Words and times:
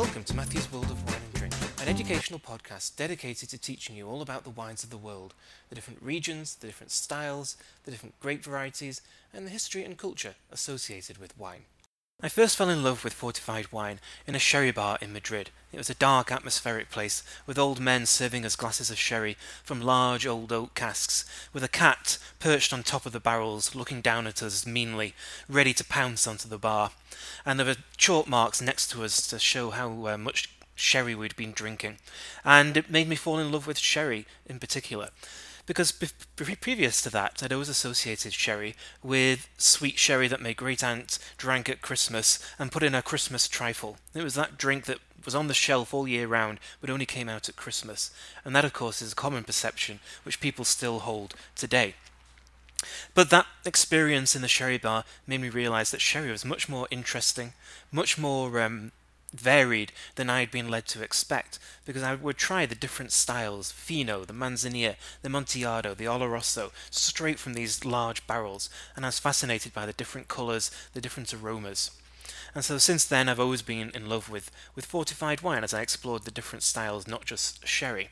Welcome 0.00 0.24
to 0.24 0.34
Matthew's 0.34 0.72
World 0.72 0.90
of 0.90 1.06
Wine 1.06 1.20
and 1.22 1.34
Drink, 1.34 1.54
an 1.82 1.86
educational 1.86 2.38
podcast 2.40 2.96
dedicated 2.96 3.50
to 3.50 3.58
teaching 3.58 3.94
you 3.94 4.08
all 4.08 4.22
about 4.22 4.44
the 4.44 4.48
wines 4.50 4.82
of 4.82 4.88
the 4.88 4.96
world, 4.96 5.34
the 5.68 5.74
different 5.74 6.00
regions, 6.02 6.54
the 6.54 6.66
different 6.66 6.90
styles, 6.90 7.54
the 7.84 7.90
different 7.90 8.18
grape 8.18 8.42
varieties, 8.42 9.02
and 9.34 9.44
the 9.46 9.50
history 9.50 9.84
and 9.84 9.98
culture 9.98 10.36
associated 10.50 11.18
with 11.18 11.36
wine. 11.38 11.64
I 12.22 12.28
first 12.28 12.56
fell 12.56 12.68
in 12.68 12.82
love 12.82 13.02
with 13.02 13.14
fortified 13.14 13.72
wine 13.72 13.98
in 14.26 14.34
a 14.34 14.38
sherry 14.38 14.72
bar 14.72 14.98
in 15.00 15.10
Madrid. 15.10 15.48
It 15.72 15.78
was 15.78 15.88
a 15.88 15.94
dark, 15.94 16.30
atmospheric 16.30 16.90
place, 16.90 17.22
with 17.46 17.58
old 17.58 17.80
men 17.80 18.04
serving 18.04 18.44
us 18.44 18.56
glasses 18.56 18.90
of 18.90 18.98
sherry 18.98 19.38
from 19.64 19.80
large 19.80 20.26
old 20.26 20.52
oak 20.52 20.74
casks, 20.74 21.24
with 21.54 21.64
a 21.64 21.68
cat 21.68 22.18
perched 22.38 22.74
on 22.74 22.82
top 22.82 23.06
of 23.06 23.12
the 23.12 23.20
barrels, 23.20 23.74
looking 23.74 24.02
down 24.02 24.26
at 24.26 24.42
us 24.42 24.66
meanly, 24.66 25.14
ready 25.48 25.72
to 25.72 25.84
pounce 25.84 26.26
onto 26.26 26.46
the 26.46 26.58
bar. 26.58 26.90
And 27.46 27.58
there 27.58 27.66
were 27.66 27.76
chalk 27.96 28.28
marks 28.28 28.60
next 28.60 28.90
to 28.90 29.02
us 29.02 29.26
to 29.28 29.38
show 29.38 29.70
how 29.70 30.06
uh, 30.06 30.18
much 30.18 30.50
sherry 30.74 31.14
we'd 31.14 31.36
been 31.36 31.52
drinking. 31.52 31.96
And 32.44 32.76
it 32.76 32.90
made 32.90 33.08
me 33.08 33.16
fall 33.16 33.38
in 33.38 33.50
love 33.50 33.66
with 33.66 33.78
sherry 33.78 34.26
in 34.44 34.58
particular 34.58 35.08
because 35.70 35.92
be- 35.92 36.08
previous 36.56 37.00
to 37.00 37.10
that, 37.10 37.44
I'd 37.44 37.52
always 37.52 37.68
associated 37.68 38.32
sherry 38.32 38.74
with 39.04 39.48
sweet 39.56 40.00
sherry 40.00 40.26
that 40.26 40.40
my 40.40 40.52
great 40.52 40.82
aunt 40.82 41.16
drank 41.36 41.68
at 41.68 41.80
Christmas 41.80 42.40
and 42.58 42.72
put 42.72 42.82
in 42.82 42.92
a 42.92 43.02
Christmas 43.02 43.46
trifle. 43.46 43.96
It 44.12 44.24
was 44.24 44.34
that 44.34 44.58
drink 44.58 44.86
that 44.86 44.98
was 45.24 45.36
on 45.36 45.46
the 45.46 45.54
shelf 45.54 45.94
all 45.94 46.08
year 46.08 46.26
round, 46.26 46.58
but 46.80 46.90
only 46.90 47.06
came 47.06 47.28
out 47.28 47.48
at 47.48 47.54
Christmas. 47.54 48.10
And 48.44 48.56
that, 48.56 48.64
of 48.64 48.72
course, 48.72 49.00
is 49.00 49.12
a 49.12 49.14
common 49.14 49.44
perception 49.44 50.00
which 50.24 50.40
people 50.40 50.64
still 50.64 50.98
hold 50.98 51.34
today. 51.54 51.94
But 53.14 53.30
that 53.30 53.46
experience 53.64 54.34
in 54.34 54.42
the 54.42 54.48
sherry 54.48 54.78
bar 54.78 55.04
made 55.24 55.40
me 55.40 55.50
realize 55.50 55.92
that 55.92 56.00
sherry 56.00 56.32
was 56.32 56.44
much 56.44 56.68
more 56.68 56.88
interesting, 56.90 57.52
much 57.92 58.18
more 58.18 58.60
um, 58.60 58.90
varied 59.32 59.92
than 60.16 60.28
I 60.28 60.40
had 60.40 60.50
been 60.50 60.68
led 60.68 60.86
to 60.88 61.02
expect, 61.02 61.58
because 61.84 62.02
I 62.02 62.14
would 62.14 62.36
try 62.36 62.66
the 62.66 62.74
different 62.74 63.12
styles 63.12 63.72
Fino, 63.72 64.24
the 64.24 64.32
Manzanilla, 64.32 64.96
the 65.22 65.28
Amontillado, 65.28 65.94
the 65.94 66.06
Oloroso, 66.06 66.72
straight 66.90 67.38
from 67.38 67.54
these 67.54 67.84
large 67.84 68.26
barrels, 68.26 68.68
and 68.96 69.04
I 69.04 69.08
was 69.08 69.18
fascinated 69.18 69.72
by 69.72 69.86
the 69.86 69.92
different 69.92 70.28
colours, 70.28 70.70
the 70.94 71.00
different 71.00 71.32
aromas. 71.32 71.90
And 72.54 72.64
so 72.64 72.78
since 72.78 73.04
then, 73.04 73.28
I've 73.28 73.40
always 73.40 73.62
been 73.62 73.90
in 73.94 74.08
love 74.08 74.28
with, 74.28 74.50
with 74.74 74.84
fortified 74.84 75.40
wine 75.40 75.62
as 75.62 75.72
I 75.72 75.82
explored 75.82 76.24
the 76.24 76.30
different 76.30 76.62
styles, 76.62 77.06
not 77.06 77.24
just 77.24 77.66
sherry. 77.66 78.10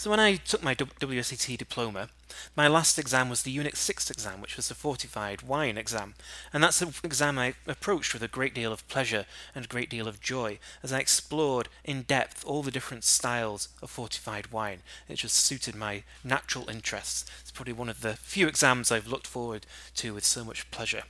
So 0.00 0.08
when 0.08 0.18
I 0.18 0.36
took 0.36 0.62
my 0.62 0.74
WSET 0.74 1.58
diploma, 1.58 2.08
my 2.56 2.66
last 2.68 2.98
exam 2.98 3.28
was 3.28 3.42
the 3.42 3.50
Unit 3.50 3.76
6 3.76 4.10
exam, 4.10 4.40
which 4.40 4.56
was 4.56 4.68
the 4.68 4.74
fortified 4.74 5.42
wine 5.42 5.76
exam, 5.76 6.14
and 6.54 6.64
that's 6.64 6.80
an 6.80 6.94
exam 7.04 7.38
I 7.38 7.52
approached 7.66 8.14
with 8.14 8.22
a 8.22 8.26
great 8.26 8.54
deal 8.54 8.72
of 8.72 8.88
pleasure 8.88 9.26
and 9.54 9.66
a 9.66 9.68
great 9.68 9.90
deal 9.90 10.08
of 10.08 10.22
joy 10.22 10.58
as 10.82 10.90
I 10.90 11.00
explored 11.00 11.68
in 11.84 12.00
depth 12.00 12.46
all 12.46 12.62
the 12.62 12.70
different 12.70 13.04
styles 13.04 13.68
of 13.82 13.90
fortified 13.90 14.50
wine. 14.50 14.78
It 15.06 15.16
just 15.16 15.36
suited 15.36 15.74
my 15.74 16.04
natural 16.24 16.70
interests. 16.70 17.30
It's 17.42 17.50
probably 17.50 17.74
one 17.74 17.90
of 17.90 18.00
the 18.00 18.14
few 18.14 18.48
exams 18.48 18.90
I've 18.90 19.06
looked 19.06 19.26
forward 19.26 19.66
to 19.96 20.14
with 20.14 20.24
so 20.24 20.44
much 20.44 20.70
pleasure. 20.70 21.02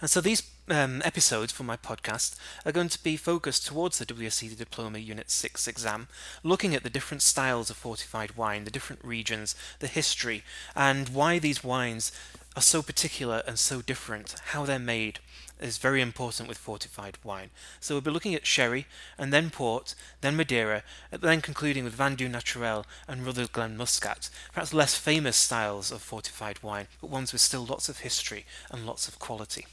And 0.00 0.10
so 0.10 0.20
these 0.20 0.42
um, 0.68 1.02
episodes 1.04 1.52
for 1.52 1.64
my 1.64 1.76
podcast 1.76 2.36
are 2.64 2.72
going 2.72 2.88
to 2.88 3.02
be 3.02 3.16
focused 3.16 3.66
towards 3.66 3.98
the 3.98 4.06
WSET 4.06 4.56
Diploma 4.56 4.98
Unit 4.98 5.30
6 5.30 5.66
exam, 5.66 6.08
looking 6.42 6.74
at 6.74 6.82
the 6.82 6.90
different 6.90 7.22
styles 7.22 7.70
of 7.70 7.76
fortified 7.76 8.36
wine, 8.36 8.64
the 8.64 8.70
different 8.70 9.04
regions, 9.04 9.54
the 9.80 9.86
history, 9.86 10.42
and 10.74 11.08
why 11.10 11.38
these 11.38 11.64
wines 11.64 12.12
are 12.54 12.62
so 12.62 12.82
particular 12.82 13.42
and 13.46 13.58
so 13.58 13.80
different, 13.80 14.34
how 14.46 14.64
they're 14.64 14.78
made 14.78 15.20
is 15.62 15.78
very 15.78 16.00
important 16.00 16.48
with 16.48 16.58
fortified 16.58 17.18
wine. 17.24 17.50
So 17.80 17.94
we'll 17.94 18.02
be 18.02 18.10
looking 18.10 18.34
at 18.34 18.46
sherry, 18.46 18.86
and 19.16 19.32
then 19.32 19.50
port, 19.50 19.94
then 20.20 20.36
Madeira, 20.36 20.82
and 21.10 21.22
then 21.22 21.40
concluding 21.40 21.84
with 21.84 21.94
Vin 21.94 22.16
Doux 22.16 22.28
Naturel 22.28 22.84
and 23.08 23.24
Rutherglen 23.24 23.52
Glen 23.52 23.76
Muscat, 23.76 24.28
perhaps 24.52 24.74
less 24.74 24.96
famous 24.96 25.36
styles 25.36 25.92
of 25.92 26.02
fortified 26.02 26.62
wine, 26.62 26.88
but 27.00 27.10
ones 27.10 27.32
with 27.32 27.40
still 27.40 27.64
lots 27.64 27.88
of 27.88 28.00
history 28.00 28.44
and 28.70 28.86
lots 28.86 29.08
of 29.08 29.18
quality. 29.18 29.66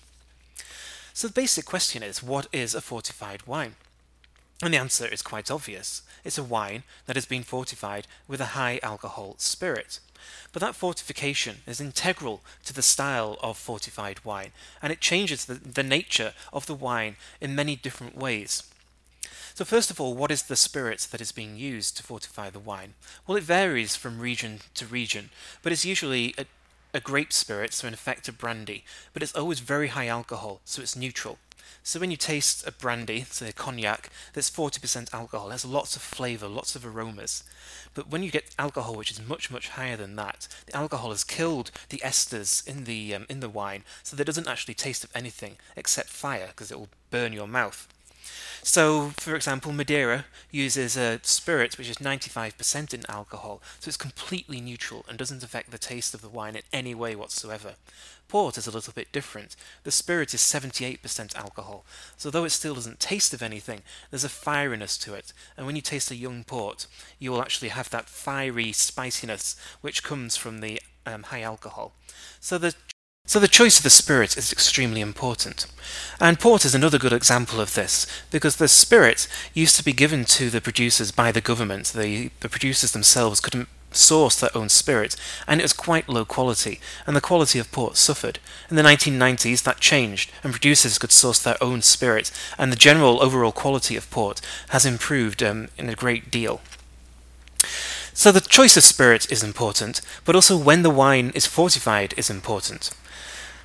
So 1.13 1.28
the 1.28 1.33
basic 1.33 1.66
question 1.66 2.03
is, 2.03 2.23
what 2.23 2.47
is 2.53 2.75
a 2.75 2.81
fortified 2.81 3.47
wine? 3.47 3.75
And 4.61 4.73
the 4.73 4.78
answer 4.78 5.07
is 5.07 5.22
quite 5.22 5.49
obvious. 5.49 6.01
It's 6.23 6.38
a 6.38 6.44
wine 6.44 6.83
that 7.05 7.16
has 7.16 7.25
been 7.25 7.44
fortified 7.44 8.07
with 8.28 8.41
a 8.41 8.53
high 8.55 8.79
alcohol 8.83 9.35
spirit. 9.38 9.99
But 10.52 10.62
that 10.62 10.75
fortification 10.75 11.57
is 11.68 11.80
integral 11.80 12.41
to 12.66 12.74
the 12.74 12.81
style 12.81 13.38
of 13.41 13.57
fortified 13.57 14.24
wine, 14.24 14.52
and 14.81 14.91
it 14.91 15.02
changes 15.02 15.46
the, 15.46 15.56
the 15.56 15.84
nature 15.84 16.34
of 16.52 16.66
the 16.66 16.75
wine 16.75 17.16
in 17.40 17.56
many 17.56 17.75
different 17.75 18.18
ways. 18.18 18.63
So, 19.53 19.66
first 19.66 19.91
of 19.91 20.00
all, 20.00 20.13
what 20.13 20.31
is 20.31 20.44
the 20.44 20.56
spirit 20.56 21.08
that 21.12 21.22
is 21.22 21.31
being 21.31 21.58
used 21.58 21.97
to 21.97 22.03
fortify 22.03 22.50
the 22.50 22.59
wine? 22.59 22.94
Well, 23.28 23.38
it 23.38 23.44
varies 23.44 23.96
from 23.96 24.19
region 24.19 24.59
to 24.75 24.85
region, 24.85 25.31
but 25.62 25.72
it's 25.72 25.85
usually 25.85 26.34
a 26.38 26.46
a 26.94 27.00
grape 27.00 27.31
spirit, 27.31 27.74
so 27.74 27.88
in 27.88 27.94
effect 27.94 28.28
a 28.28 28.34
brandy, 28.34 28.84
but 29.13 29.22
it's 29.22 29.35
always 29.35 29.59
very 29.59 29.90
high 29.90 30.08
alcohol, 30.08 30.62
so 30.66 30.81
it's 30.81 30.96
neutral. 30.96 31.38
So 31.89 32.00
when 32.00 32.11
you 32.11 32.17
taste 32.17 32.67
a 32.67 32.72
brandy, 32.72 33.25
say 33.31 33.50
a 33.50 33.51
cognac, 33.51 34.11
that's 34.33 34.51
40% 34.51 35.11
alcohol, 35.11 35.50
has 35.50 35.66
lots 35.66 35.95
of 35.95 36.03
flavour, 36.03 36.47
lots 36.47 36.75
of 36.75 36.85
aromas. 36.85 37.44
But 37.95 38.11
when 38.11 38.22
you 38.22 38.29
get 38.29 38.53
alcohol 38.59 38.94
which 38.94 39.09
is 39.09 39.19
much, 39.19 39.50
much 39.50 39.69
higher 39.69 39.97
than 39.97 40.16
that, 40.16 40.47
the 40.67 40.78
alcohol 40.78 41.09
has 41.09 41.23
killed 41.23 41.72
the 41.89 41.97
esters 42.05 42.63
in 42.67 42.83
the, 42.83 43.16
um, 43.16 43.25
in 43.28 43.39
the 43.39 43.49
wine, 43.49 43.85
so 44.03 44.16
there 44.16 44.23
doesn't 44.23 44.47
actually 44.47 44.75
taste 44.75 45.03
of 45.03 45.09
anything 45.16 45.57
except 45.75 46.09
fire, 46.09 46.49
because 46.49 46.69
it 46.69 46.78
will 46.78 46.89
burn 47.09 47.33
your 47.33 47.47
mouth. 47.47 47.88
So, 48.62 49.12
for 49.18 49.36
example, 49.36 49.72
Madeira 49.72 50.25
uses 50.52 50.97
a 50.97 51.20
spirit 51.24 51.78
which 51.78 51.90
is 51.90 51.97
95% 51.97 52.94
in 52.94 53.09
alcohol, 53.09 53.62
so 53.80 53.88
it's 53.88 53.97
completely 53.97 54.59
neutral 54.59 55.06
and 55.08 55.18
doesn't 55.18 55.44
affect 55.44 55.72
the 55.72 55.78
taste 55.78 56.14
of 56.14 56.22
the 56.22 56.30
wine 56.30 56.56
in 56.56 56.64
any 56.74 56.94
way 56.94 57.16
whatsoever. 57.16 57.75
Port 58.28 58.58
is 58.58 58.68
a 58.68 58.72
little 58.72 58.94
bit 58.94 59.12
different. 59.12 59.56
The 59.84 59.92
spirit 59.92 60.34
is 60.34 60.42
78% 60.42 61.36
alcohol, 61.36 61.84
so 62.18 62.30
though 62.30 62.46
it 62.46 62.52
still 62.52 62.75
doesn't 62.75 63.00
taste 63.00 63.34
of 63.34 63.42
anything, 63.42 63.81
there's 64.12 64.24
a 64.24 64.30
fieriness 64.30 65.02
to 65.03 65.14
it, 65.14 65.34
and 65.58 65.66
when 65.66 65.76
you 65.76 65.81
taste 65.81 66.12
a 66.12 66.16
young 66.16 66.44
port, 66.44 66.86
you 67.18 67.31
will 67.31 67.41
actually 67.41 67.70
have 67.70 67.90
that 67.90 68.09
fiery 68.09 68.72
spiciness 68.72 69.56
which 69.81 70.03
comes 70.03 70.36
from 70.36 70.59
the 70.59 70.81
um, 71.06 71.24
high 71.24 71.41
alcohol. 71.41 71.94
So 72.40 72.58
the 72.58 72.76
so 73.29 73.40
the 73.40 73.47
choice 73.47 73.78
of 73.78 73.84
the 73.84 73.91
spirit 73.91 74.35
is 74.38 74.51
extremely 74.51 75.01
important. 75.01 75.67
And 76.19 76.40
port 76.40 76.66
is 76.66 76.73
another 76.73 76.97
good 76.97 77.13
example 77.13 77.62
of 77.62 77.75
this, 77.75 78.07
because 78.31 78.56
the 78.56 78.67
spirit 78.67 79.28
used 79.53 79.75
to 79.75 79.84
be 79.84 79.94
given 79.94 80.25
to 80.25 80.50
the 80.50 80.59
producers 80.59 81.12
by 81.12 81.31
the 81.31 81.40
government. 81.40 81.94
The, 81.95 82.31
the 82.40 82.50
producers 82.50 82.91
themselves 82.91 83.40
couldn't 83.40 83.69
source 83.91 84.40
their 84.40 84.50
own 84.57 84.67
spirit, 84.67 85.16
and 85.47 85.62
it 85.62 85.63
was 85.63 85.73
quite 85.73 86.09
low 86.09 86.25
quality, 86.25 86.79
and 87.06 87.16
the 87.16 87.22
quality 87.22 87.59
of 87.59 87.72
port 87.72 87.97
suffered. 87.97 88.40
In 88.67 88.78
the 88.78 88.81
1990s, 88.81 89.61
that 89.61 89.79
changed, 89.79 90.31
and 90.44 90.51
producers 90.51 90.97
could 90.97 91.11
source 91.11 91.38
their 91.38 91.63
own 91.63 91.84
spirit, 91.84 92.31
and 92.57 92.72
the 92.72 92.75
general 92.75 93.22
overall 93.22 93.51
quality 93.51 93.96
of 93.96 94.09
port 94.09 94.41
has 94.69 94.88
improved 94.88 95.44
um, 95.44 95.67
in 95.78 95.88
a 95.88 95.94
great 95.94 96.31
deal. 96.31 96.61
So 98.19 98.33
the 98.33 98.41
choice 98.41 98.75
of 98.75 98.83
spirit 98.83 99.31
is 99.31 99.43
important, 99.43 100.01
but 100.25 100.35
also 100.35 100.57
when 100.57 100.81
the 100.81 100.89
wine 100.89 101.31
is 101.33 101.45
fortified 101.45 102.13
is 102.17 102.29
important. 102.29 102.89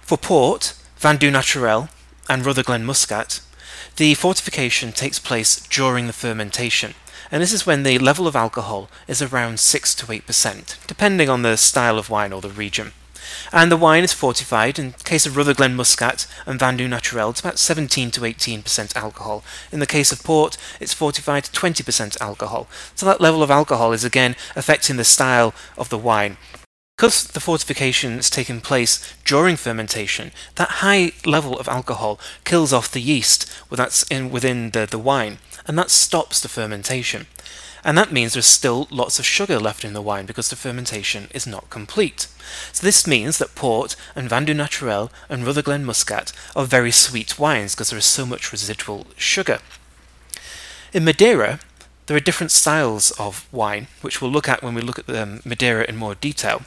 For 0.03 0.17
port, 0.17 0.75
Vin 0.97 1.17
Doux 1.17 1.33
Naturel, 1.33 1.89
and 2.29 2.47
Rutherglen 2.47 2.85
Muscat, 2.85 3.41
the 3.97 4.15
fortification 4.15 4.93
takes 4.93 5.19
place 5.19 5.57
during 5.57 6.07
the 6.07 6.13
fermentation, 6.13 6.95
and 7.33 7.43
this 7.43 7.53
is 7.53 7.67
when 7.67 7.83
the 7.83 7.99
level 7.99 8.29
of 8.29 8.37
alcohol 8.37 8.89
is 9.09 9.21
around 9.21 9.59
6 9.59 9.93
to 9.97 10.07
8%, 10.07 10.87
depending 10.87 11.29
on 11.29 11.43
the 11.43 11.57
style 11.57 11.99
of 11.99 12.09
wine 12.09 12.33
or 12.33 12.41
the 12.41 12.49
region. 12.49 12.93
And 13.53 13.71
the 13.71 13.77
wine 13.77 14.05
is 14.05 14.13
fortified, 14.13 14.79
in 14.79 14.93
case 15.05 15.27
of 15.27 15.37
Rutherglen 15.37 15.77
Muscat 15.77 16.27
and 16.47 16.59
Vin 16.59 16.77
Doux 16.77 16.89
Naturel, 16.89 17.31
it's 17.31 17.41
about 17.41 17.59
17 17.59 18.11
to 18.13 18.21
18% 18.21 18.97
alcohol. 18.97 19.45
In 19.73 19.81
the 19.81 19.87
case 19.87 20.13
of 20.13 20.23
port, 20.23 20.57
it's 20.81 20.95
fortified 20.95 21.45
to 21.45 21.53
20% 21.53 22.21
alcohol. 22.21 22.69
So 22.95 23.07
that 23.07 23.21
level 23.21 23.43
of 23.43 23.51
alcohol 23.51 23.93
is 23.93 24.05
again 24.05 24.37
affecting 24.57 24.97
the 24.97 25.05
style 25.05 25.55
of 25.77 25.89
the 25.89 25.99
wine. 25.99 26.37
Because 26.97 27.27
the 27.27 27.41
fortification 27.41 28.13
is 28.13 28.31
taking 28.31 28.61
place 28.61 29.17
during 29.25 29.57
fermentation, 29.57 30.31
that 30.55 30.79
high 30.79 31.11
level 31.27 31.59
of 31.59 31.69
alcohol 31.69 32.21
kills 32.45 32.73
off 32.73 32.93
the 32.93 33.01
yeast 33.01 33.51
that's 33.69 34.05
in, 34.05 34.31
within 34.31 34.71
the, 34.71 34.87
the 34.87 34.99
wine, 34.99 35.39
and 35.67 35.77
that 35.77 35.91
stops 35.91 36.39
the 36.41 36.49
fermentation. 36.49 37.27
And 37.85 37.99
that 37.99 38.13
means 38.13 38.33
there's 38.33 38.47
still 38.47 38.89
lots 38.91 39.19
of 39.19 39.27
sugar 39.27 39.61
left 39.61 39.85
in 39.85 39.93
the 39.93 40.01
wine 40.01 40.25
because 40.25 40.49
the 40.49 40.57
fermentation 40.57 41.29
is 41.35 41.47
not 41.47 41.69
complete. 41.69 42.29
So 42.73 42.85
this 42.85 43.07
means 43.07 43.37
that 43.39 43.55
port 43.55 43.95
and 44.17 44.29
Vin 44.29 44.47
Doux 44.47 44.55
Naturel 44.55 45.13
and 45.29 45.45
Rutherglen 45.45 45.85
Muscat 45.85 46.33
are 46.57 46.65
very 46.65 46.91
sweet 46.91 47.39
wines 47.39 47.75
because 47.75 47.91
there 47.91 47.99
is 47.99 48.07
so 48.07 48.25
much 48.25 48.53
residual 48.53 49.07
sugar. 49.17 49.59
In 50.95 51.05
Madeira, 51.05 51.61
there 52.07 52.17
are 52.17 52.21
different 52.21 52.53
styles 52.53 53.11
of 53.13 53.47
wine, 53.53 53.89
which 54.01 54.23
we'll 54.23 54.31
look 54.31 54.49
at 54.49 54.63
when 54.63 54.75
we 54.75 54.81
look 54.81 54.99
at 54.99 55.07
the 55.07 55.43
Madeira 55.45 55.85
in 55.87 55.97
more 55.97 56.15
detail. 56.15 56.63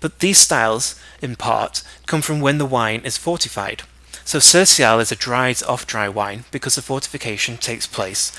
But 0.00 0.20
these 0.20 0.38
styles, 0.38 1.00
in 1.20 1.34
part, 1.34 1.82
come 2.06 2.22
from 2.22 2.40
when 2.40 2.58
the 2.58 2.66
wine 2.66 3.00
is 3.04 3.16
fortified. 3.16 3.82
So 4.24 4.38
Sercial 4.38 5.00
is 5.00 5.12
a 5.12 5.16
dried 5.16 5.62
off 5.64 5.86
dry 5.86 6.08
wine 6.08 6.44
because 6.50 6.76
the 6.76 6.82
fortification 6.82 7.56
takes 7.56 7.86
place 7.86 8.32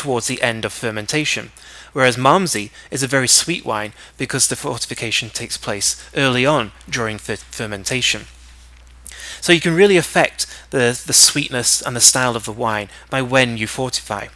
towards 0.00 0.28
the 0.28 0.40
end 0.40 0.64
of 0.64 0.72
fermentation, 0.72 1.52
whereas 1.92 2.16
Malmsey 2.16 2.70
is 2.90 3.02
a 3.02 3.06
very 3.06 3.28
sweet 3.28 3.66
wine 3.66 3.92
because 4.16 4.48
the 4.48 4.56
fortification 4.56 5.28
takes 5.28 5.58
place 5.58 6.02
early 6.16 6.46
on 6.46 6.72
during 6.88 7.18
fermentation. 7.18 8.22
So 9.42 9.52
you 9.52 9.60
can 9.60 9.74
really 9.74 9.98
affect 9.98 10.46
the, 10.70 10.98
the 11.06 11.12
sweetness 11.12 11.82
and 11.82 11.94
the 11.94 12.00
style 12.00 12.34
of 12.34 12.46
the 12.46 12.52
wine 12.52 12.88
by 13.10 13.20
when 13.20 13.58
you 13.58 13.66
fortify. 13.66 14.28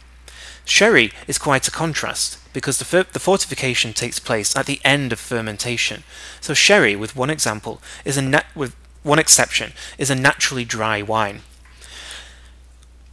Sherry 0.65 1.11
is 1.27 1.39
quite 1.39 1.67
a 1.67 1.71
contrast 1.71 2.37
because 2.53 2.77
the, 2.77 3.07
the, 3.11 3.19
fortification 3.19 3.91
takes 3.93 4.19
place 4.19 4.55
at 4.55 4.67
the 4.67 4.79
end 4.83 5.11
of 5.11 5.19
fermentation. 5.19 6.03
So 6.41 6.53
sherry, 6.53 6.95
with 6.95 7.15
one 7.15 7.31
example, 7.31 7.81
is 8.03 8.17
a 8.17 8.43
with 8.53 8.75
one 9.01 9.19
exception, 9.19 9.73
is 9.97 10.11
a 10.11 10.15
naturally 10.15 10.65
dry 10.65 11.01
wine. 11.01 11.41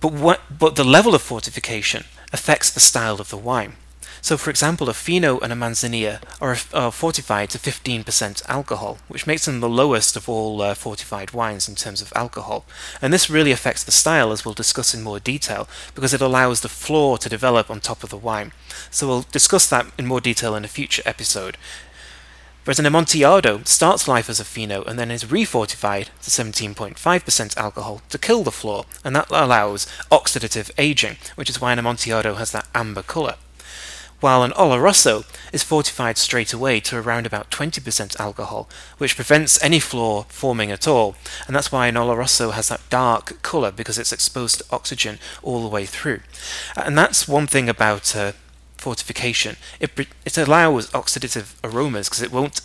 But 0.01 0.13
what, 0.13 0.41
but 0.59 0.77
the 0.77 0.85
level 0.85 1.15
of 1.15 1.23
fortification 1.23 2.05
affects 2.32 2.70
the 2.70 2.81
style 2.81 3.20
of 3.20 3.31
the 3.31 3.37
wine. 3.37 3.75
So, 4.23 4.37
for 4.37 4.50
example, 4.50 4.88
a 4.88 4.94
Fino 4.94 5.40
and 5.40 5.52
a 5.52 5.56
Manzanilla 5.56 6.20
are, 6.40 6.56
are 6.73 6.93
fortified 6.93 7.50
to 7.50 7.58
15% 7.58 8.49
alcohol, 8.49 8.99
which 9.08 9.26
makes 9.26 9.46
them 9.46 9.58
the 9.58 9.69
lowest 9.69 10.14
of 10.17 10.29
all 10.29 10.62
uh, 10.62 10.75
fortified 10.75 11.32
wines 11.32 11.69
in 11.69 11.75
terms 11.75 12.00
of 12.00 12.12
alcohol. 12.14 12.64
And 13.02 13.12
this 13.12 13.29
really 13.29 13.50
affects 13.50 13.82
the 13.82 13.90
style, 13.90 14.31
as 14.31 14.44
we'll 14.44 14.55
discuss 14.55 14.94
in 14.94 15.02
more 15.02 15.19
detail, 15.19 15.69
because 15.96 16.14
it 16.14 16.20
allows 16.20 16.61
the 16.61 16.69
flor 16.69 17.19
to 17.19 17.29
develop 17.29 17.69
on 17.69 17.81
top 17.81 18.05
of 18.05 18.11
the 18.11 18.17
wine. 18.17 18.52
So, 18.93 19.08
we'll 19.08 19.26
discuss 19.32 19.69
that 19.70 19.87
in 19.99 20.06
more 20.06 20.20
detail 20.20 20.55
in 20.55 20.64
a 20.64 20.69
future 20.69 21.02
episode. 21.05 21.56
Whereas 22.64 22.79
an 22.79 22.87
Amontillado 22.87 23.62
starts 23.64 24.06
life 24.06 24.31
as 24.31 24.38
a 24.38 24.44
Fino 24.44 24.82
and 24.85 24.99
then 24.99 25.11
is 25.11 25.25
refortified 25.25 26.06
to 26.23 26.31
17.5% 26.31 27.56
alcohol 27.56 28.03
to 28.09 28.19
kill 28.19 28.44
the 28.44 28.53
flor, 28.53 28.85
and 29.05 29.17
that 29.17 29.31
allows 29.31 29.87
oxidative 30.11 30.70
aging, 30.79 31.17
which 31.35 31.50
is 31.50 31.61
why 31.61 31.73
an 31.73 31.81
Amontillado 31.81 32.35
has 32.35 32.53
that 32.53 32.69
amber 32.75 33.03
colour 33.03 33.35
while 34.23 34.44
an 34.44 34.53
Oloroso 34.53 35.25
is 35.53 35.64
fortified 35.64 36.17
straight 36.17 36.53
away 36.53 36.79
to 36.79 36.97
around 36.97 37.26
about 37.26 37.50
20% 37.50 38.19
alcohol, 38.20 38.69
which 38.99 39.17
prevents 39.17 39.62
any 39.62 39.81
flor 39.81 40.26
forming 40.29 40.70
at 40.70 40.87
all, 40.87 41.17
and 41.47 41.56
that's 41.56 41.73
why 41.73 41.88
an 41.88 41.97
Oloroso 41.97 42.53
has 42.53 42.69
that 42.69 42.88
dark 42.88 43.43
colour 43.43 43.73
because 43.73 43.99
it's 43.99 44.12
exposed 44.12 44.58
to 44.58 44.65
oxygen 44.70 45.19
all 45.43 45.62
the 45.62 45.69
way 45.69 45.85
through. 45.85 46.20
And 46.76 46.97
that's 46.97 47.26
one 47.26 47.49
thing 47.49 47.69
about 47.69 48.15
uh, 48.15 48.32
fortification. 48.82 49.56
It, 49.81 49.90
it 50.25 50.37
allows 50.37 50.90
oxidative 50.90 51.55
aromas 51.62 52.08
because 52.08 52.23
it 52.23 52.32
won't 52.32 52.61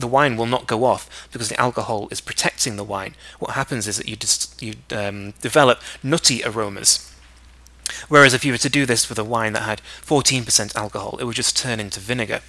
the 0.00 0.06
wine 0.06 0.36
will 0.36 0.46
not 0.46 0.68
go 0.68 0.84
off 0.84 1.28
because 1.32 1.48
the 1.48 1.60
alcohol 1.60 2.06
is 2.12 2.20
protecting 2.20 2.76
the 2.76 2.84
wine. 2.84 3.14
What 3.40 3.52
happens 3.60 3.88
is 3.88 3.96
that 3.96 4.08
you 4.08 4.16
you 4.60 4.74
um, 4.96 5.34
develop 5.40 5.80
nutty 6.02 6.42
aromas 6.44 7.08
Whereas 8.08 8.34
if 8.34 8.44
you 8.44 8.52
were 8.52 8.58
to 8.58 8.68
do 8.68 8.86
this 8.86 9.08
with 9.08 9.18
a 9.18 9.24
wine 9.24 9.52
that 9.54 9.62
had 9.62 9.82
14% 10.04 10.76
alcohol, 10.76 11.16
it 11.18 11.24
would 11.24 11.36
just 11.36 11.56
turn 11.56 11.80
into 11.80 12.00
vinegar. 12.00 12.40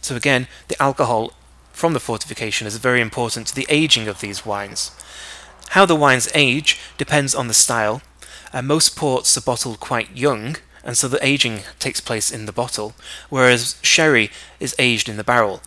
So 0.00 0.16
again, 0.16 0.48
the 0.68 0.80
alcohol 0.82 1.32
from 1.72 1.92
the 1.92 2.00
fortification 2.00 2.66
is 2.66 2.76
very 2.76 3.00
important 3.00 3.46
to 3.48 3.54
the 3.54 3.66
aging 3.68 4.08
of 4.08 4.20
these 4.20 4.44
wines. 4.44 4.90
How 5.70 5.86
the 5.86 5.96
wines 5.96 6.28
age 6.34 6.78
depends 6.96 7.34
on 7.34 7.48
the 7.48 7.54
style. 7.54 8.02
Uh, 8.52 8.62
most 8.62 8.96
ports 8.96 9.36
are 9.36 9.42
bottled 9.42 9.78
quite 9.78 10.16
young, 10.16 10.56
and 10.88 10.96
so 10.96 11.06
the 11.06 11.22
aging 11.22 11.60
takes 11.78 12.00
place 12.00 12.32
in 12.32 12.46
the 12.46 12.52
bottle, 12.52 12.94
whereas 13.28 13.76
sherry 13.82 14.30
is 14.58 14.74
aged 14.78 15.06
in 15.06 15.18
the 15.18 15.22
barrel. 15.22 15.60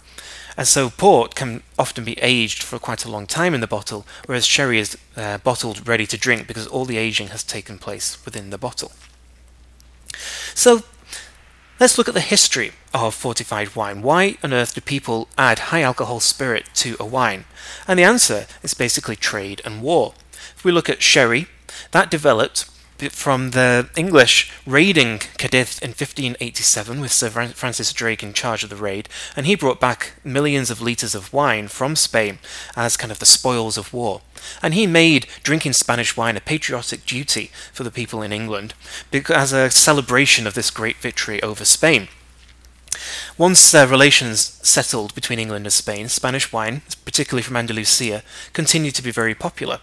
And 0.57 0.67
so 0.67 0.89
port 0.89 1.35
can 1.35 1.61
often 1.77 2.03
be 2.03 2.17
aged 2.17 2.63
for 2.63 2.79
quite 2.79 3.05
a 3.05 3.11
long 3.11 3.27
time 3.27 3.53
in 3.53 3.61
the 3.61 3.67
bottle, 3.67 4.07
whereas 4.25 4.47
sherry 4.47 4.79
is 4.79 4.97
uh, 5.15 5.37
bottled 5.37 5.87
ready 5.87 6.07
to 6.07 6.17
drink 6.17 6.47
because 6.47 6.65
all 6.65 6.85
the 6.85 6.97
aging 6.97 7.27
has 7.27 7.43
taken 7.43 7.77
place 7.77 8.17
within 8.25 8.49
the 8.49 8.57
bottle. 8.57 8.93
So 10.55 10.81
let's 11.79 11.99
look 11.99 12.07
at 12.07 12.15
the 12.15 12.19
history 12.19 12.71
of 12.91 13.13
fortified 13.13 13.75
wine. 13.75 14.01
Why 14.01 14.37
on 14.43 14.53
earth 14.53 14.73
do 14.73 14.81
people 14.81 15.27
add 15.37 15.69
high 15.69 15.83
alcohol 15.83 16.19
spirit 16.19 16.65
to 16.77 16.97
a 16.99 17.05
wine? 17.05 17.45
And 17.87 17.99
the 17.99 18.03
answer 18.03 18.47
is 18.63 18.73
basically 18.73 19.17
trade 19.17 19.61
and 19.63 19.83
war. 19.83 20.15
If 20.57 20.65
we 20.65 20.71
look 20.71 20.89
at 20.89 21.03
sherry, 21.03 21.45
that 21.91 22.09
developed 22.09 22.70
from 23.09 23.51
the 23.51 23.89
English 23.95 24.51
raiding 24.65 25.19
Cadiz 25.37 25.79
in 25.79 25.89
1587 25.89 27.01
with 27.01 27.11
Sir 27.11 27.29
Francis 27.29 27.93
Drake 27.93 28.23
in 28.23 28.33
charge 28.33 28.63
of 28.63 28.69
the 28.69 28.75
raid, 28.75 29.09
and 29.35 29.45
he 29.45 29.55
brought 29.55 29.79
back 29.79 30.13
millions 30.23 30.69
of 30.69 30.81
litres 30.81 31.15
of 31.15 31.33
wine 31.33 31.67
from 31.67 31.95
Spain 31.95 32.39
as 32.75 32.97
kind 32.97 33.11
of 33.11 33.19
the 33.19 33.25
spoils 33.25 33.77
of 33.77 33.93
war. 33.93 34.21
And 34.61 34.73
he 34.73 34.87
made 34.87 35.27
drinking 35.43 35.73
Spanish 35.73 36.17
wine 36.17 36.37
a 36.37 36.41
patriotic 36.41 37.05
duty 37.05 37.51
for 37.73 37.83
the 37.83 37.91
people 37.91 38.21
in 38.21 38.33
England 38.33 38.73
as 39.29 39.53
a 39.53 39.69
celebration 39.69 40.47
of 40.47 40.53
this 40.53 40.71
great 40.71 40.97
victory 40.97 41.41
over 41.41 41.65
Spain. 41.65 42.07
Once 43.37 43.73
uh, 43.73 43.87
relations 43.89 44.59
settled 44.61 45.15
between 45.15 45.39
England 45.39 45.65
and 45.65 45.73
Spain, 45.73 46.09
Spanish 46.09 46.51
wine, 46.51 46.81
particularly 47.05 47.41
from 47.41 47.55
Andalusia, 47.55 48.23
continued 48.53 48.95
to 48.95 49.01
be 49.01 49.11
very 49.11 49.33
popular. 49.33 49.79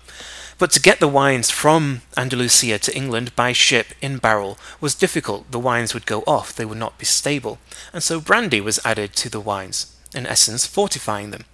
But 0.58 0.72
to 0.72 0.80
get 0.80 0.98
the 0.98 1.06
wines 1.06 1.50
from 1.50 2.02
Andalusia 2.16 2.80
to 2.80 2.96
England 2.96 3.34
by 3.36 3.52
ship 3.52 3.88
in 4.02 4.18
barrel 4.18 4.58
was 4.80 4.96
difficult. 4.96 5.52
The 5.52 5.58
wines 5.58 5.94
would 5.94 6.04
go 6.04 6.24
off, 6.26 6.52
they 6.52 6.64
would 6.64 6.78
not 6.78 6.98
be 6.98 7.04
stable, 7.04 7.58
and 7.92 8.02
so 8.02 8.20
brandy 8.20 8.60
was 8.60 8.80
added 8.84 9.14
to 9.14 9.30
the 9.30 9.40
wines, 9.40 9.96
in 10.12 10.26
essence 10.26 10.66
fortifying 10.66 11.30
them. 11.30 11.44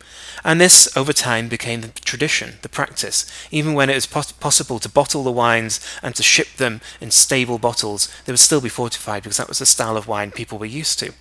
And 0.42 0.58
this, 0.58 0.88
over 0.96 1.12
time, 1.12 1.48
became 1.48 1.82
the 1.82 1.88
tradition, 1.88 2.54
the 2.62 2.68
practice. 2.70 3.30
Even 3.50 3.74
when 3.74 3.90
it 3.90 3.94
was 3.94 4.06
pos- 4.06 4.32
possible 4.32 4.78
to 4.78 4.88
bottle 4.88 5.22
the 5.22 5.30
wines 5.30 5.80
and 6.02 6.14
to 6.14 6.22
ship 6.22 6.56
them 6.56 6.80
in 6.98 7.10
stable 7.10 7.58
bottles, 7.58 8.08
they 8.24 8.32
would 8.32 8.38
still 8.38 8.62
be 8.62 8.70
fortified 8.70 9.22
because 9.22 9.36
that 9.36 9.48
was 9.48 9.58
the 9.58 9.66
style 9.66 9.98
of 9.98 10.08
wine 10.08 10.30
people 10.30 10.58
were 10.58 10.64
used 10.64 10.98
to. 11.00 11.12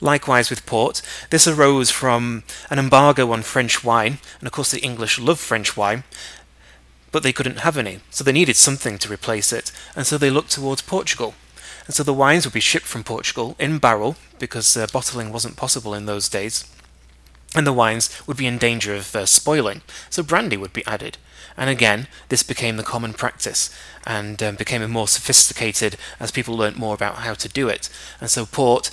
Likewise 0.00 0.48
with 0.48 0.64
port, 0.64 1.02
this 1.30 1.46
arose 1.46 1.90
from 1.90 2.44
an 2.70 2.78
embargo 2.78 3.32
on 3.32 3.42
French 3.42 3.84
wine, 3.84 4.18
and 4.38 4.46
of 4.46 4.52
course 4.52 4.70
the 4.70 4.80
English 4.80 5.18
love 5.18 5.40
French 5.40 5.76
wine, 5.76 6.04
but 7.10 7.22
they 7.22 7.32
couldn't 7.32 7.60
have 7.60 7.76
any, 7.76 8.00
so 8.10 8.22
they 8.22 8.32
needed 8.32 8.56
something 8.56 8.98
to 8.98 9.12
replace 9.12 9.52
it, 9.52 9.72
and 9.96 10.06
so 10.06 10.18
they 10.18 10.30
looked 10.30 10.50
towards 10.50 10.82
Portugal. 10.82 11.34
And 11.86 11.94
so 11.94 12.02
the 12.02 12.14
wines 12.14 12.44
would 12.44 12.54
be 12.54 12.60
shipped 12.60 12.86
from 12.86 13.04
Portugal 13.04 13.56
in 13.58 13.78
barrel, 13.78 14.16
because 14.38 14.76
uh, 14.76 14.86
bottling 14.92 15.32
wasn't 15.32 15.56
possible 15.56 15.94
in 15.94 16.06
those 16.06 16.28
days, 16.28 16.64
and 17.54 17.66
the 17.66 17.72
wines 17.72 18.10
would 18.26 18.36
be 18.36 18.46
in 18.46 18.58
danger 18.58 18.94
of 18.94 19.16
uh, 19.16 19.24
spoiling, 19.26 19.82
so 20.10 20.22
brandy 20.22 20.56
would 20.56 20.72
be 20.72 20.86
added. 20.86 21.16
And 21.56 21.68
again, 21.68 22.06
this 22.28 22.44
became 22.44 22.76
the 22.76 22.84
common 22.84 23.14
practice 23.14 23.74
and 24.06 24.40
um, 24.42 24.54
became 24.54 24.88
more 24.90 25.08
sophisticated 25.08 25.96
as 26.20 26.30
people 26.30 26.56
learnt 26.56 26.78
more 26.78 26.94
about 26.94 27.16
how 27.16 27.34
to 27.34 27.48
do 27.48 27.68
it. 27.68 27.90
And 28.20 28.30
so 28.30 28.46
port 28.46 28.92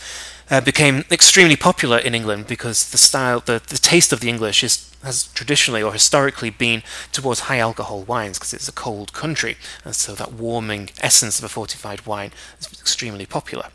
uh, 0.49 0.61
became 0.61 1.03
extremely 1.11 1.55
popular 1.55 1.99
in 1.99 2.15
England 2.15 2.47
because 2.47 2.89
the 2.89 2.97
style, 2.97 3.39
the, 3.39 3.61
the 3.67 3.77
taste 3.77 4.11
of 4.11 4.19
the 4.19 4.29
English 4.29 4.63
is 4.63 4.94
has 5.05 5.27
traditionally 5.33 5.81
or 5.81 5.93
historically 5.93 6.49
been 6.49 6.83
towards 7.11 7.41
high 7.41 7.59
alcohol 7.59 8.01
wines 8.03 8.37
because 8.37 8.53
it's 8.53 8.67
a 8.67 8.73
cold 8.73 9.13
country, 9.13 9.57
and 9.83 9.95
so 9.95 10.13
that 10.15 10.33
warming 10.33 10.89
essence 11.01 11.39
of 11.39 11.45
a 11.45 11.49
fortified 11.49 12.05
wine 12.05 12.31
is 12.59 12.67
extremely 12.73 13.25
popular. 13.25 13.69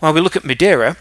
While 0.00 0.12
we 0.12 0.20
look 0.20 0.36
at 0.36 0.44
Madeira, 0.44 0.96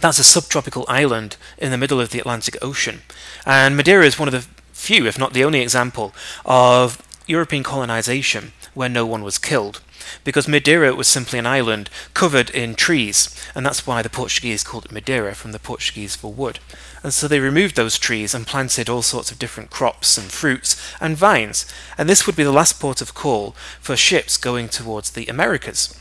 that's 0.00 0.18
a 0.18 0.24
subtropical 0.24 0.84
island 0.88 1.36
in 1.58 1.70
the 1.70 1.78
middle 1.78 2.00
of 2.00 2.10
the 2.10 2.20
Atlantic 2.20 2.56
Ocean, 2.62 3.00
and 3.44 3.76
Madeira 3.76 4.04
is 4.06 4.18
one 4.18 4.28
of 4.28 4.32
the 4.32 4.46
few, 4.72 5.06
if 5.06 5.18
not 5.18 5.32
the 5.32 5.44
only 5.44 5.60
example, 5.60 6.14
of 6.44 7.02
European 7.26 7.62
colonization 7.62 8.52
where 8.76 8.88
no 8.88 9.04
one 9.06 9.24
was 9.24 9.38
killed 9.38 9.80
because 10.24 10.46
Madeira 10.46 10.94
was 10.94 11.08
simply 11.08 11.38
an 11.38 11.46
island 11.46 11.90
covered 12.14 12.50
in 12.50 12.74
trees, 12.74 13.34
and 13.54 13.64
that's 13.64 13.86
why 13.86 14.02
the 14.02 14.10
Portuguese 14.10 14.62
called 14.62 14.84
it 14.84 14.92
Madeira 14.92 15.34
from 15.34 15.52
the 15.52 15.58
Portuguese 15.58 16.14
for 16.16 16.32
wood. 16.32 16.58
And 17.02 17.12
so 17.12 17.26
they 17.26 17.40
removed 17.40 17.76
those 17.76 17.98
trees 17.98 18.34
and 18.34 18.46
planted 18.46 18.88
all 18.88 19.02
sorts 19.02 19.30
of 19.30 19.38
different 19.38 19.70
crops 19.70 20.18
and 20.18 20.30
fruits 20.30 20.76
and 21.00 21.16
vines, 21.16 21.66
and 21.96 22.08
this 22.08 22.26
would 22.26 22.36
be 22.36 22.44
the 22.44 22.52
last 22.52 22.78
port 22.78 23.00
of 23.00 23.14
call 23.14 23.54
for 23.80 23.96
ships 23.96 24.36
going 24.36 24.68
towards 24.68 25.10
the 25.10 25.26
Americas. 25.26 25.98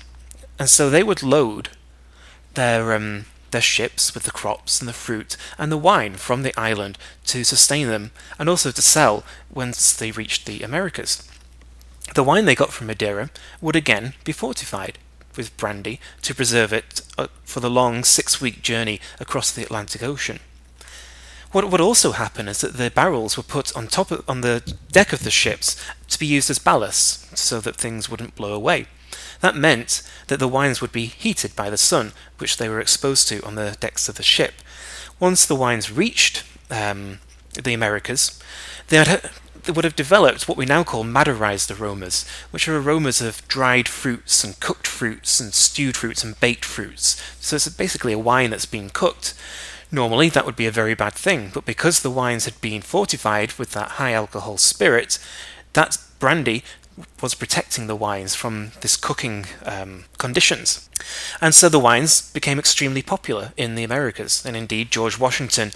And 0.60 0.70
so 0.70 0.90
they 0.90 1.04
would 1.04 1.24
load 1.24 1.70
their 2.54 2.94
um, 2.94 3.26
their 3.52 3.62
ships 3.62 4.14
with 4.14 4.24
the 4.24 4.32
crops 4.32 4.82
and 4.82 4.88
the 4.88 4.94
fruit 4.94 5.38
and 5.58 5.72
the 5.72 5.78
wine 5.78 6.16
from 6.16 6.44
the 6.44 6.58
island 6.60 6.98
to 7.26 7.44
sustain 7.44 7.88
them 7.88 8.12
and 8.38 8.50
also 8.50 8.72
to 8.72 8.82
sell 8.82 9.24
once 9.54 9.94
they 9.94 10.12
reached 10.12 10.46
the 10.46 10.62
Americas. 10.62 11.30
The 12.14 12.24
wine 12.24 12.46
they 12.46 12.56
got 12.56 12.72
from 12.72 12.88
Madeira 12.88 13.30
would 13.62 13.76
again 13.76 14.14
be 14.24 14.32
fortified 14.32 15.00
with 15.36 15.56
brandy 15.58 16.00
to 16.22 16.36
preserve 16.36 16.72
it 16.72 17.02
uh, 17.18 17.28
for 17.44 17.60
the 17.60 17.70
long 17.70 18.04
six 18.04 18.40
week 18.40 18.62
journey 18.62 19.02
across 19.20 19.52
the 19.52 19.64
Atlantic 19.64 20.04
Ocean. 20.04 20.40
What 21.52 21.70
would 21.72 21.82
also 21.82 22.12
happen 22.12 22.48
is 22.48 22.62
that 22.62 22.78
the 22.78 22.92
barrels 22.92 23.38
were 23.38 23.44
put 23.44 23.76
on 23.76 23.88
top 23.88 24.12
of, 24.12 24.30
on 24.30 24.42
the 24.42 24.76
deck 24.92 25.14
of 25.14 25.24
the 25.24 25.32
ships 25.32 25.82
to 26.10 26.20
be 26.20 26.26
used 26.26 26.50
as 26.50 26.60
ballast 26.60 27.38
so 27.38 27.60
that 27.62 27.78
things 27.78 28.10
wouldn't 28.10 28.36
blow 28.36 28.54
away. 28.54 28.88
That 29.42 29.56
meant 29.56 30.02
that 30.28 30.40
the 30.40 30.48
wines 30.48 30.82
would 30.82 30.92
be 30.92 31.06
heated 31.06 31.56
by 31.56 31.70
the 31.70 31.78
sun, 31.78 32.14
which 32.38 32.58
they 32.58 32.70
were 32.70 32.80
exposed 32.80 33.28
to 33.30 33.42
on 33.46 33.56
the 33.56 33.78
decks 33.80 34.10
of 34.10 34.16
the 34.16 34.24
ship. 34.24 34.56
Once 35.20 35.46
the 35.46 35.56
wines 35.56 35.92
reached 35.92 36.44
um, 36.70 37.20
the 37.54 37.74
Americas, 37.74 38.40
they 38.88 38.98
had 38.98 39.32
they 39.66 39.72
would 39.72 39.86
have 39.86 39.96
developed 39.96 40.48
what 40.48 40.58
we 40.58 40.66
now 40.66 40.84
call 40.84 41.04
Maderized 41.04 41.78
aromas, 41.80 42.26
which 42.52 42.68
are 42.68 42.78
aromas 42.78 43.22
of 43.22 43.48
dried 43.48 43.88
fruits 43.88 44.44
and 44.44 44.60
cooked 44.60 44.88
fruits 44.88 45.40
and 45.40 45.54
stewed 45.54 45.98
fruits 45.98 46.24
and 46.24 46.40
baked 46.40 46.66
fruits. 46.66 47.22
So 47.40 47.56
it's 47.56 47.68
basically 47.70 48.14
a 48.14 48.20
wine 48.20 48.52
that's 48.52 48.66
been 48.66 48.90
cooked. 48.90 49.34
Normally, 49.92 50.30
that 50.30 50.46
would 50.46 50.56
be 50.56 50.66
a 50.66 50.72
very 50.72 50.96
bad 50.96 51.14
thing, 51.14 51.52
but 51.54 51.66
because 51.66 52.02
the 52.02 52.12
wines 52.12 52.46
had 52.46 52.60
been 52.60 52.82
fortified 52.82 53.54
with 53.54 53.72
that 53.72 53.92
high 53.92 54.14
alcohol 54.14 54.58
spirit, 54.58 55.20
that 55.74 55.98
brandy 56.20 56.64
was 57.22 57.36
protecting 57.36 57.88
the 57.88 57.96
wines 57.96 58.36
from 58.36 58.72
this 58.82 58.96
cooking 58.96 59.46
um, 59.66 60.06
conditions. 60.18 60.90
And 61.42 61.54
so 61.54 61.70
the 61.70 61.80
wines 61.80 62.32
became 62.32 62.58
extremely 62.58 63.02
popular 63.02 63.52
in 63.58 63.76
the 63.76 63.84
Americas. 63.84 64.46
And 64.46 64.56
indeed, 64.56 64.92
George 64.92 65.20
Washington 65.20 65.72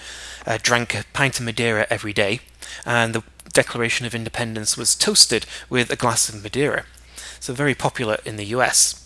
uh, 0.45 0.57
drank 0.61 0.95
a 0.95 1.03
pint 1.13 1.39
of 1.39 1.45
Madeira 1.45 1.85
every 1.89 2.13
day, 2.13 2.39
and 2.85 3.13
the 3.13 3.23
Declaration 3.51 4.05
of 4.05 4.15
Independence 4.15 4.77
was 4.77 4.95
toasted 4.95 5.45
with 5.69 5.91
a 5.91 5.95
glass 5.95 6.29
of 6.29 6.41
Madeira. 6.41 6.85
So 7.39 7.53
very 7.53 7.75
popular 7.75 8.17
in 8.25 8.35
the 8.35 8.45
US. 8.45 9.05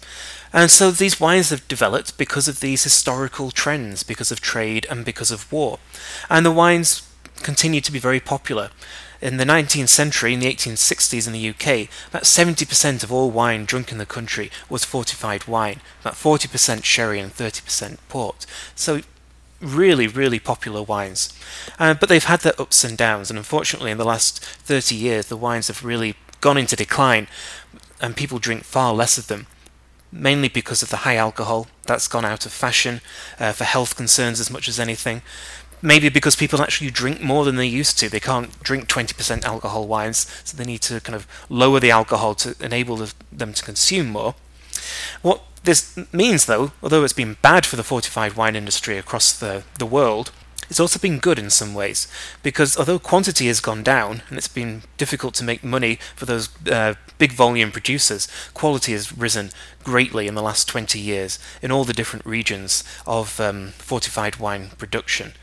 And 0.52 0.70
so 0.70 0.92
these 0.92 1.20
wines 1.20 1.50
have 1.50 1.68
developed 1.68 2.18
because 2.18 2.48
of 2.48 2.60
these 2.60 2.84
historical 2.84 3.50
trends, 3.50 4.04
because 4.04 4.32
of 4.32 4.40
trade 4.40 4.86
and 4.90 5.04
because 5.04 5.32
of 5.32 5.52
war. 5.52 5.80
And 6.30 6.46
the 6.46 6.52
wines 6.52 7.10
continue 7.42 7.82
to 7.82 7.92
be 7.92 8.00
very 8.00 8.20
popular. 8.20 8.70
In 9.22 9.38
the 9.38 9.46
19th 9.46 9.90
century, 9.90 10.34
in 10.34 10.42
the 10.42 10.54
1860s 10.54 11.28
in 11.28 11.34
the 11.34 11.50
UK, 11.50 11.90
about 12.10 12.24
70% 12.24 13.04
of 13.04 13.12
all 13.12 13.32
wine 13.32 13.66
drunk 13.66 13.92
in 13.92 13.98
the 13.98 14.06
country 14.06 14.52
was 14.70 14.84
fortified 14.84 15.48
wine, 15.48 15.80
about 16.02 16.14
40% 16.16 16.84
sherry 16.84 17.20
and 17.20 17.32
30% 17.32 17.98
port. 18.10 18.46
So 18.76 19.02
really, 19.64 20.08
really 20.08 20.40
popular 20.40 20.84
wines. 20.84 21.38
Uh, 21.80 21.94
but 21.94 22.10
they've 22.10 22.24
had 22.24 22.42
their 22.42 22.60
ups 22.60 22.84
and 22.84 22.98
downs, 22.98 23.30
and 23.30 23.38
unfortunately, 23.38 23.92
in 23.92 23.98
the 23.98 24.06
last 24.06 24.44
30 24.44 24.96
years, 24.96 25.28
the 25.28 25.38
wines 25.38 25.68
have 25.68 25.84
really 25.84 26.16
gone 26.42 26.58
into 26.58 26.76
decline, 26.76 27.28
and 28.02 28.18
people 28.18 28.40
drink 28.40 28.64
far 28.64 28.94
less 28.94 29.18
of 29.18 29.28
them. 29.28 29.48
Mainly 30.12 30.50
because 30.50 30.84
of 30.84 30.90
the 30.90 30.98
high 30.98 31.16
alcohol, 31.16 31.68
that's 31.88 32.08
gone 32.08 32.26
out 32.26 32.46
of 32.46 32.52
fashion 32.52 33.02
uh, 33.40 33.52
for 33.52 33.64
health 33.64 33.96
concerns 33.96 34.40
as 34.40 34.52
much 34.52 34.68
as 34.68 34.80
anything 34.80 35.22
maybe 35.84 36.08
because 36.08 36.36
people 36.36 36.62
actually 36.62 36.90
drink 36.90 37.22
more 37.22 37.44
than 37.44 37.58
they 37.58 37.66
used 37.66 38.00
to. 38.00 38.10
They 38.10 38.20
can't 38.20 38.58
drink 38.64 38.88
20% 38.88 39.44
alcohol 39.44 39.86
wines, 39.86 40.26
so 40.44 40.56
they 40.56 40.64
need 40.64 40.82
to 40.84 41.02
kind 41.02 41.16
of 41.16 41.28
lower 41.50 41.80
the 41.80 41.92
alcohol 41.92 42.34
to 42.36 42.56
enable 42.62 43.06
them 43.32 43.54
to 43.54 43.64
consume 43.64 44.08
more. 44.08 44.34
What 45.22 45.44
this 45.64 45.98
means, 46.12 46.46
though, 46.46 46.72
although 46.82 47.04
it's 47.04 47.14
been 47.14 47.38
bad 47.42 47.66
for 47.66 47.76
the 47.76 47.84
fortified 47.84 48.34
wine 48.34 48.56
industry 48.56 48.98
across 48.98 49.38
the, 49.38 49.64
the 49.80 49.86
world, 49.86 50.32
it's 50.70 50.80
also 50.80 51.00
been 51.00 51.20
good 51.20 51.40
in 51.40 51.50
some 51.50 51.74
ways, 51.74 52.08
because 52.42 52.78
although 52.78 53.00
quantity 53.00 53.48
has 53.48 53.60
gone 53.60 53.84
down 53.84 54.24
and 54.30 54.38
it's 54.38 54.48
been 54.48 54.84
difficult 54.98 55.34
to 55.36 55.44
make 55.44 55.64
money 55.64 56.00
for 56.16 56.26
those 56.26 56.50
uh, 56.68 56.96
big 57.18 57.32
volume 57.32 57.72
producers, 57.72 58.28
quality 58.54 58.94
has 58.94 59.16
risen 59.16 59.52
greatly 59.84 60.28
in 60.28 60.36
the 60.36 60.42
last 60.42 60.68
20 60.68 61.00
years 61.00 61.38
in 61.62 61.72
all 61.72 61.84
the 61.84 61.94
different 61.94 62.26
regions 62.26 62.84
of 63.06 63.40
um, 63.40 63.70
fortified 63.78 64.38
wine 64.38 64.70
production. 64.78 65.34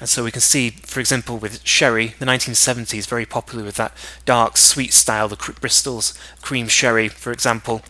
And 0.00 0.08
so 0.08 0.24
we 0.24 0.30
can 0.30 0.40
see, 0.40 0.70
for 0.70 0.98
example, 0.98 1.36
with 1.36 1.64
sherry, 1.64 2.14
the 2.18 2.24
1970s, 2.24 3.06
very 3.06 3.26
popular 3.26 3.64
with 3.64 3.76
that 3.76 3.94
dark, 4.24 4.56
sweet 4.56 4.94
style, 4.94 5.28
the 5.28 5.36
Bristol's 5.60 6.18
cream 6.40 6.68
sherry, 6.68 7.08
for 7.08 7.30
example. 7.30 7.82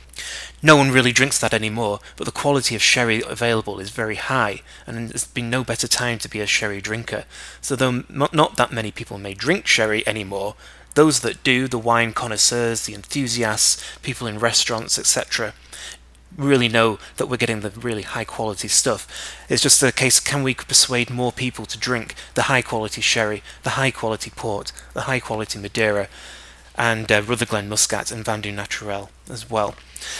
No 0.63 0.77
one 0.77 0.91
really 0.91 1.13
drinks 1.13 1.39
that 1.39 1.55
anymore, 1.55 2.01
but 2.17 2.25
the 2.25 2.33
quality 2.33 2.75
of 2.75 2.83
sherry 2.83 3.23
available 3.27 3.79
is 3.79 3.91
very 3.91 4.17
high, 4.17 4.61
and 4.87 5.09
there's 5.09 5.27
been 5.27 5.49
no 5.49 5.65
better 5.65 5.89
time 5.89 6.19
to 6.19 6.29
be 6.29 6.41
a 6.41 6.47
sherry 6.47 6.81
drinker. 6.81 7.25
So, 7.63 7.77
though 7.77 8.05
not 8.11 8.57
that 8.57 8.73
many 8.73 8.91
people 8.91 9.17
may 9.17 9.33
drink 9.33 9.67
sherry 9.67 10.07
anymore, 10.07 10.57
those 10.95 11.21
that 11.21 11.43
do, 11.45 11.69
the 11.69 11.79
wine 11.79 12.13
connoisseurs, 12.13 12.85
the 12.85 12.95
enthusiasts, 12.95 13.83
people 14.03 14.27
in 14.27 14.39
restaurants, 14.39 14.99
etc., 14.99 15.55
really 16.37 16.69
know 16.69 16.99
that 17.17 17.27
we're 17.27 17.37
getting 17.37 17.61
the 17.61 17.71
really 17.71 18.03
high 18.03 18.25
quality 18.25 18.69
stuff. 18.69 19.07
It's 19.49 19.63
just 19.63 19.83
a 19.83 19.93
case 19.93 20.21
can 20.21 20.43
we 20.43 20.55
persuade 20.55 21.11
more 21.11 21.33
people 21.33 21.67
to 21.67 21.79
drink 21.79 22.15
the 22.35 22.43
high 22.43 22.63
quality 22.63 23.01
sherry, 23.01 23.43
the 23.63 23.71
high 23.71 23.91
quality 23.91 24.31
port, 24.31 24.73
the 24.95 25.03
high 25.03 25.21
quality 25.21 25.59
Madeira, 25.59 26.09
and 26.77 27.11
uh, 27.11 27.23
Rutherglen 27.23 27.69
Muscat 27.69 28.11
and 28.11 28.25
Vin 28.25 28.41
Doux 28.41 28.53
Naturel 28.53 29.11
as 29.29 29.51
well. 29.51 29.75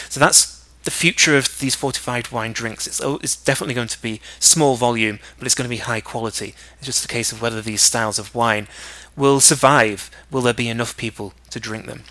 So 0.09 0.19
that's 0.19 0.61
the 0.83 0.91
future 0.91 1.37
of 1.37 1.59
these 1.59 1.75
fortified 1.75 2.31
wine 2.31 2.53
drinks. 2.53 2.87
It's, 2.87 3.01
oh, 3.01 3.19
it's 3.21 3.35
definitely 3.35 3.75
going 3.75 3.87
to 3.87 4.01
be 4.01 4.21
small 4.39 4.75
volume, 4.75 5.19
but 5.37 5.45
it's 5.45 5.55
going 5.55 5.69
to 5.69 5.75
be 5.75 5.77
high 5.77 6.01
quality. 6.01 6.55
It's 6.77 6.87
just 6.87 7.05
a 7.05 7.07
case 7.07 7.31
of 7.31 7.41
whether 7.41 7.61
these 7.61 7.81
styles 7.81 8.19
of 8.19 8.33
wine 8.33 8.67
will 9.15 9.39
survive. 9.39 10.09
Will 10.29 10.41
there 10.41 10.53
be 10.53 10.69
enough 10.69 10.97
people 10.97 11.33
to 11.51 11.59
drink 11.59 11.85
them? 11.85 12.03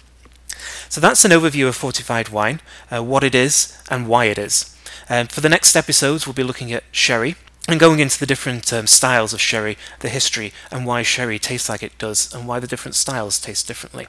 So 0.90 1.00
that's 1.00 1.24
an 1.24 1.30
overview 1.30 1.68
of 1.68 1.76
fortified 1.76 2.30
wine, 2.30 2.60
uh, 2.90 3.00
what 3.00 3.22
it 3.22 3.32
is 3.32 3.80
and 3.88 4.08
why 4.08 4.24
it 4.24 4.38
is. 4.38 4.76
Um, 5.08 5.28
for 5.28 5.40
the 5.40 5.48
next 5.48 5.76
episodes, 5.76 6.26
we'll 6.26 6.34
be 6.34 6.42
looking 6.42 6.72
at 6.72 6.82
sherry 6.90 7.36
and 7.68 7.78
going 7.78 8.00
into 8.00 8.18
the 8.18 8.26
different 8.26 8.72
um, 8.72 8.88
styles 8.88 9.32
of 9.32 9.40
sherry, 9.40 9.78
the 10.00 10.08
history, 10.08 10.52
and 10.68 10.84
why 10.84 11.02
sherry 11.02 11.38
tastes 11.38 11.68
like 11.68 11.84
it 11.84 11.96
does, 11.98 12.34
and 12.34 12.48
why 12.48 12.58
the 12.58 12.66
different 12.66 12.96
styles 12.96 13.38
taste 13.38 13.68
differently. 13.68 14.08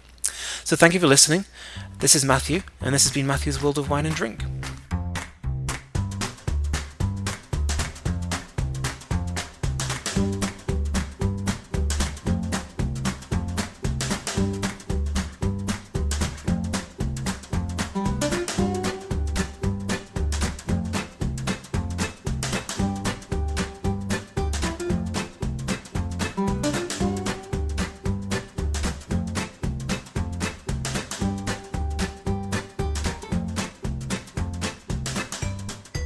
So 0.64 0.76
thank 0.76 0.96
you 0.96 1.00
for 1.00 1.06
listening. 1.06 1.46
This 2.00 2.16
is 2.16 2.26
Matthew, 2.26 2.64
and 2.82 2.96
this 2.96 3.04
has 3.04 3.14
been 3.14 3.28
Matthew's 3.28 3.62
World 3.62 3.78
of 3.78 3.88
Wine 3.88 4.08
and 4.08 4.16
Drink. 4.16 4.44